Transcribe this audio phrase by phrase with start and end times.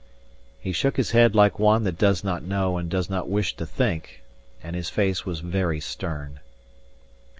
[0.59, 3.67] He shook his head like one that does not know and does not wish to
[3.67, 4.23] think,
[4.63, 6.39] and his face was very stern.